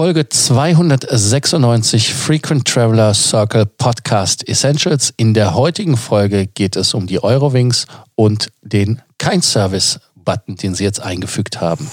[0.00, 5.12] Folge 296 Frequent Traveler Circle Podcast Essentials.
[5.18, 7.84] In der heutigen Folge geht es um die Eurowings
[8.14, 11.86] und den Kein-Service-Button, den sie jetzt eingefügt haben.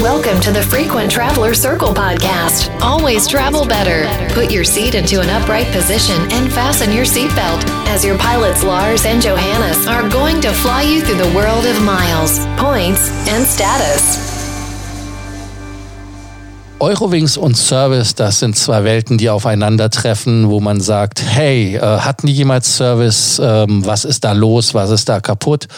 [0.00, 2.70] Welcome to the Frequent Traveler Circle podcast.
[2.80, 4.08] Always travel better.
[4.32, 7.62] Put your seat into an upright position and fasten your seatbelt
[7.94, 11.82] as your pilots Lars and Johannes are going to fly you through the world of
[11.82, 14.29] miles, points, and status.
[16.80, 22.26] Eurowings und Service, das sind zwei Welten, die aufeinandertreffen, wo man sagt, hey, äh, hatten
[22.26, 23.38] die jemals Service?
[23.42, 24.72] Ähm, was ist da los?
[24.72, 25.68] Was ist da kaputt?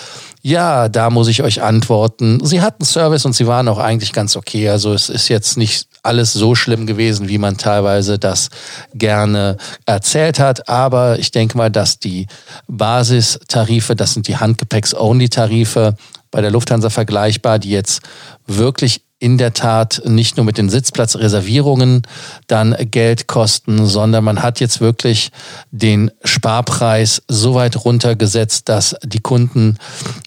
[0.42, 2.38] Ja, da muss ich euch antworten.
[2.44, 4.68] Sie hatten Service und sie waren auch eigentlich ganz okay.
[4.68, 8.50] Also es ist jetzt nicht alles so schlimm gewesen, wie man teilweise das
[8.94, 10.68] gerne erzählt hat.
[10.68, 12.28] Aber ich denke mal, dass die
[12.68, 15.96] Basistarife, das sind die Handgepäcks-Only-Tarife,
[16.30, 18.00] bei der Lufthansa vergleichbar, die jetzt
[18.46, 22.02] wirklich in der Tat nicht nur mit den Sitzplatzreservierungen
[22.48, 25.30] dann Geld kosten, sondern man hat jetzt wirklich
[25.70, 29.78] den Sparpreis so weit runtergesetzt, dass die Kunden,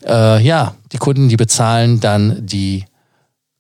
[0.07, 2.85] äh, ja, die Kunden, die bezahlen, dann die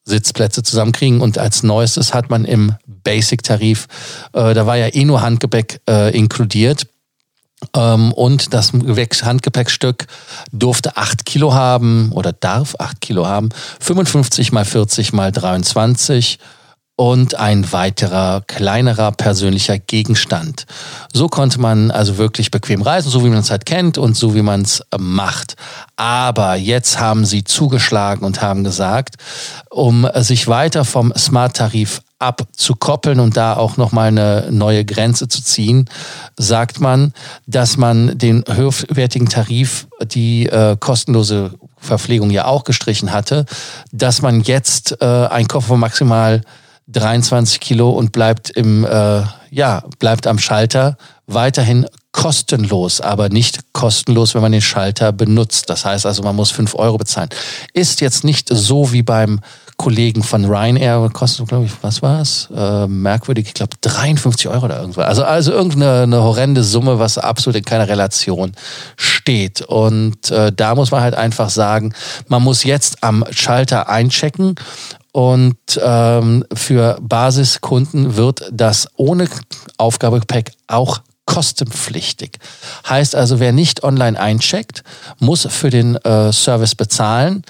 [0.05, 1.19] Sitzplätze zusammenkriegen.
[1.19, 3.87] Und als neuestes hat man im Basic-Tarif,
[4.31, 6.87] äh, da war ja eh nur Handgepäck äh, inkludiert,
[7.73, 10.07] und das Handgepäckstück
[10.51, 13.49] durfte 8 Kilo haben oder darf 8 Kilo haben.
[13.79, 16.39] 55 mal 40 mal 23
[16.97, 20.65] und ein weiterer kleinerer persönlicher Gegenstand.
[21.11, 24.33] So konnte man also wirklich bequem reisen, so wie man es halt kennt und so
[24.33, 25.55] wie man es macht.
[25.97, 29.15] Aber jetzt haben sie zugeschlagen und haben gesagt,
[29.69, 35.89] um sich weiter vom Smart-Tarif abzukoppeln und da auch nochmal eine neue Grenze zu ziehen,
[36.37, 37.13] sagt man,
[37.45, 43.45] dass man den höchstwertigen Tarif, die äh, kostenlose Verpflegung ja auch gestrichen hatte,
[43.91, 46.41] dass man jetzt äh, ein Koffer von maximal
[46.87, 54.35] 23 Kilo und bleibt im, äh, ja, bleibt am Schalter weiterhin kostenlos, aber nicht kostenlos,
[54.35, 55.69] wenn man den Schalter benutzt.
[55.69, 57.27] Das heißt also, man muss 5 Euro bezahlen.
[57.73, 59.41] Ist jetzt nicht so wie beim
[59.75, 62.47] Kollegen von Ryanair, kostet, glaube ich, was war es?
[62.55, 65.05] Äh, merkwürdig, ich glaube 53 Euro oder irgendwas.
[65.05, 68.53] Also, also irgendeine eine horrende Summe, was absolut in keiner Relation
[68.95, 69.61] steht.
[69.63, 71.93] Und äh, da muss man halt einfach sagen,
[72.29, 74.55] man muss jetzt am Schalter einchecken
[75.11, 79.27] und ähm, für Basiskunden wird das ohne
[79.77, 82.37] Aufgabegepäck auch kostenpflichtig.
[82.87, 84.83] Heißt also, wer nicht online eincheckt,
[85.19, 87.43] muss für den äh, Service bezahlen.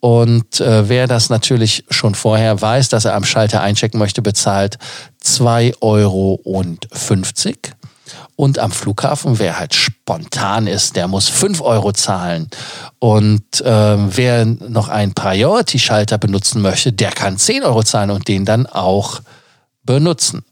[0.00, 4.78] Und äh, wer das natürlich schon vorher weiß, dass er am Schalter einchecken möchte, bezahlt
[5.24, 6.40] 2,50 Euro.
[8.36, 12.48] Und am Flughafen, wer halt spontan ist, der muss 5 Euro zahlen.
[12.98, 18.46] Und äh, wer noch einen Priority-Schalter benutzen möchte, der kann 10 Euro zahlen und den
[18.46, 19.20] dann auch
[19.84, 20.42] benutzen.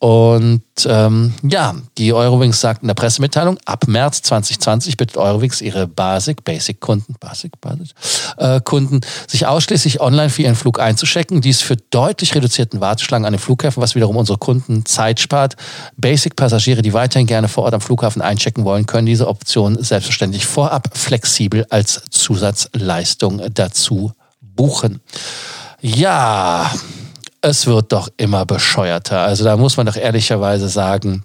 [0.00, 5.86] Und ähm, ja, die Eurowings sagt in der Pressemitteilung, ab März 2020 bittet Eurowings ihre
[5.86, 7.94] Basic, Basic-Kunden, Basic, Basic,
[8.38, 11.42] äh, Kunden, sich ausschließlich online für ihren Flug einzuschecken.
[11.42, 15.56] Dies für deutlich reduzierten Warteschlangen an den Flughäfen, was wiederum unsere Kunden Zeit spart.
[15.98, 20.96] Basic-Passagiere, die weiterhin gerne vor Ort am Flughafen einchecken wollen, können diese Option selbstverständlich vorab
[20.96, 25.00] flexibel als Zusatzleistung dazu buchen.
[25.82, 26.70] Ja,
[27.42, 29.20] es wird doch immer bescheuerter.
[29.20, 31.24] Also da muss man doch ehrlicherweise sagen,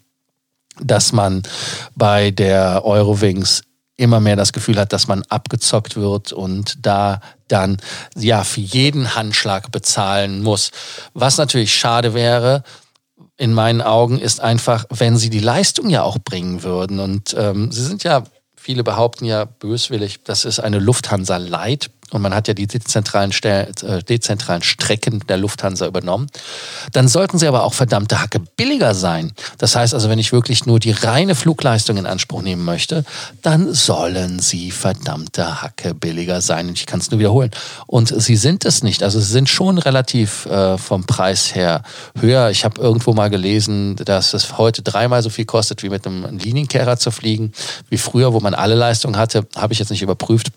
[0.82, 1.44] dass man
[1.96, 3.64] bei der Eurowings
[3.98, 7.78] immer mehr das Gefühl hat, dass man abgezockt wird und da dann
[8.18, 10.72] ja für jeden Handschlag bezahlen muss.
[11.14, 12.64] Was natürlich schade wäre,
[13.38, 17.00] in meinen Augen, ist einfach, wenn sie die Leistung ja auch bringen würden.
[17.00, 18.24] Und ähm, sie sind ja,
[18.56, 23.32] viele behaupten ja böswillig, das ist eine Lufthansa Light und man hat ja die dezentralen,
[23.44, 26.28] äh, dezentralen Strecken der Lufthansa übernommen,
[26.94, 29.34] dann sollten sie aber auch verdammte Hacke billiger sein.
[29.58, 33.04] Das heißt also, wenn ich wirklich nur die reine Flugleistung in Anspruch nehmen möchte,
[33.42, 36.70] dann sollen sie verdammte Hacke billiger sein.
[36.70, 37.52] Und ich kann es nur wiederholen.
[37.86, 39.04] Und sie sind es nicht.
[39.04, 41.84] Also sie sind schon relativ äh, vom Preis her
[42.20, 42.50] höher.
[42.50, 46.38] Ich habe irgendwo mal gelesen, dass es heute dreimal so viel kostet, wie mit einem
[46.38, 47.52] Linienkehrer zu fliegen,
[47.90, 49.46] wie früher, wo man alle Leistungen hatte.
[49.58, 50.52] Habe ich jetzt nicht überprüft.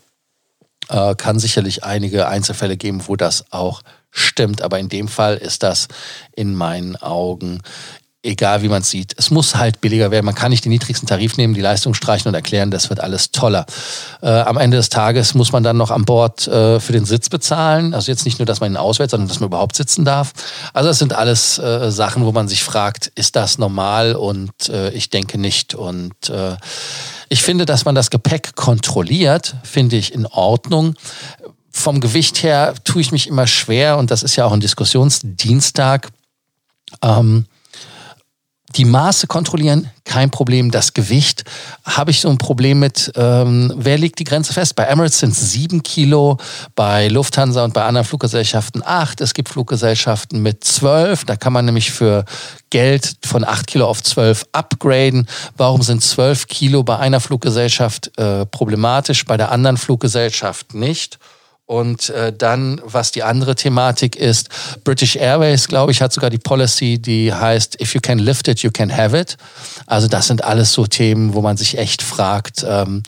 [0.89, 4.63] Äh, kann sicherlich einige Einzelfälle geben, wo das auch stimmt.
[4.63, 5.87] Aber in dem Fall ist das
[6.35, 7.61] in meinen Augen
[8.21, 9.13] egal wie man es sieht.
[9.17, 10.25] Es muss halt billiger werden.
[10.25, 13.31] Man kann nicht den niedrigsten Tarif nehmen, die Leistung streichen und erklären, das wird alles
[13.31, 13.65] toller.
[14.21, 17.29] Äh, am Ende des Tages muss man dann noch an Bord äh, für den Sitz
[17.29, 17.93] bezahlen.
[17.93, 20.33] Also jetzt nicht nur, dass man ihn auswählt, sondern dass man überhaupt sitzen darf.
[20.73, 24.15] Also das sind alles äh, Sachen, wo man sich fragt, ist das normal?
[24.15, 25.73] Und äh, ich denke nicht.
[25.73, 26.57] Und äh,
[27.29, 30.95] ich finde, dass man das Gepäck kontrolliert, finde ich in Ordnung.
[31.71, 36.09] Vom Gewicht her tue ich mich immer schwer und das ist ja auch ein Diskussionsdienstag
[37.03, 37.45] Ähm,
[38.79, 40.71] die Maße kontrollieren, kein Problem.
[40.71, 41.43] Das Gewicht
[41.83, 44.73] habe ich so ein Problem mit, ähm, wer legt die Grenze fest?
[44.77, 46.37] Bei Emirates sind es sieben Kilo,
[46.75, 49.19] bei Lufthansa und bei anderen Fluggesellschaften acht.
[49.19, 51.25] Es gibt Fluggesellschaften mit zwölf.
[51.25, 52.23] Da kann man nämlich für
[52.69, 55.27] Geld von acht Kilo auf zwölf upgraden.
[55.57, 61.19] Warum sind zwölf Kilo bei einer Fluggesellschaft äh, problematisch, bei der anderen Fluggesellschaft nicht?
[61.69, 64.49] Und äh, dann, was die andere Thematik ist,
[64.83, 68.61] British Airways, glaube ich, hat sogar die Policy, die heißt, if you can lift it,
[68.61, 69.37] you can have it.
[69.85, 73.03] Also das sind alles so Themen, wo man sich echt fragt, ähm,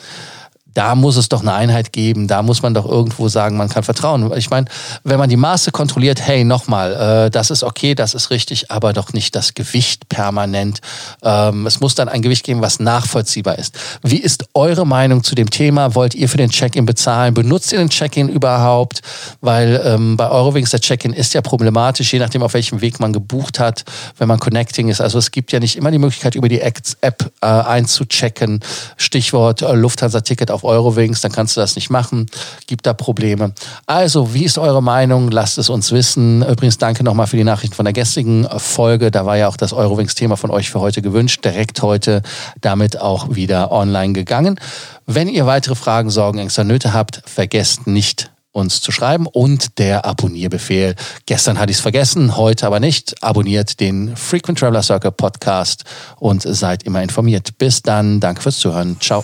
[0.74, 3.84] da muss es doch eine Einheit geben, da muss man doch irgendwo sagen, man kann
[3.84, 4.32] vertrauen.
[4.38, 4.68] Ich meine,
[5.04, 8.94] wenn man die Maße kontrolliert, hey, nochmal, äh, das ist okay, das ist richtig, aber
[8.94, 10.82] doch nicht das Gewicht permanent.
[11.24, 13.78] Ähm, es muss dann ein Gewicht geben, was nachvollziehbar ist.
[14.02, 15.96] Wie ist eure Meinung zu dem Thema?
[15.96, 17.34] Wollt ihr für den Check-in bezahlen?
[17.34, 19.02] Benutzt ihr den Check-in überhaupt?
[19.42, 23.14] Weil ähm, bei Eurowings der Check-in ist ja problematisch, je nachdem, auf welchem Weg man
[23.14, 23.84] gebucht hat,
[24.18, 25.02] wenn man Connecting ist.
[25.02, 28.62] Also es gibt ja nicht immer die Möglichkeit, über die App äh, einzuchecken.
[28.98, 32.28] Stichwort äh, Lufthansa-Ticket auf auf Eurowings, dann kannst du das nicht machen.
[32.68, 33.54] Gibt da Probleme.
[33.86, 35.31] Also, wie ist eure Meinung?
[35.31, 36.44] Lasst es uns wissen.
[36.44, 39.12] Übrigens, danke nochmal für die Nachrichten von der gestrigen Folge.
[39.12, 41.44] Da war ja auch das Eurowings-Thema von euch für heute gewünscht.
[41.44, 42.22] Direkt heute
[42.62, 44.60] damit auch wieder online gegangen.
[45.06, 50.06] Wenn ihr weitere Fragen, Sorgen, Ängste, Nöte habt, vergesst nicht, uns zu schreiben und der
[50.06, 50.96] Abonnierbefehl.
[51.25, 53.24] Gestern hatte ich es vergessen, heute aber nicht.
[53.24, 55.86] Abonniert den Frequent Traveler Circle Podcast
[56.19, 57.58] und seid immer informiert.
[57.58, 58.98] Bis dann, danke fürs Zuhören.
[59.00, 59.24] Ciao.